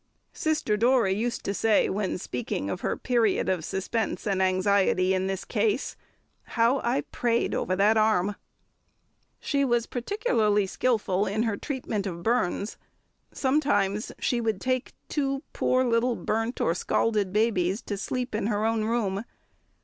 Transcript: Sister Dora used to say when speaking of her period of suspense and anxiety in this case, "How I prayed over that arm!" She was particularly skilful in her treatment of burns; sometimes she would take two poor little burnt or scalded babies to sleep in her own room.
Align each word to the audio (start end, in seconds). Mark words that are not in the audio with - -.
Sister 0.33 0.77
Dora 0.77 1.11
used 1.11 1.43
to 1.45 1.53
say 1.53 1.87
when 1.87 2.17
speaking 2.17 2.71
of 2.71 2.81
her 2.81 2.97
period 2.97 3.47
of 3.47 3.63
suspense 3.63 4.25
and 4.25 4.41
anxiety 4.41 5.13
in 5.13 5.27
this 5.27 5.45
case, 5.45 5.95
"How 6.57 6.79
I 6.83 7.01
prayed 7.11 7.53
over 7.53 7.75
that 7.75 7.97
arm!" 7.97 8.35
She 9.39 9.63
was 9.63 9.85
particularly 9.85 10.65
skilful 10.65 11.27
in 11.27 11.43
her 11.43 11.55
treatment 11.55 12.07
of 12.07 12.23
burns; 12.23 12.77
sometimes 13.31 14.11
she 14.17 14.41
would 14.41 14.59
take 14.59 14.93
two 15.07 15.43
poor 15.53 15.83
little 15.83 16.15
burnt 16.15 16.59
or 16.59 16.73
scalded 16.73 17.31
babies 17.31 17.83
to 17.83 17.95
sleep 17.95 18.33
in 18.33 18.47
her 18.47 18.65
own 18.65 18.83
room. 18.85 19.23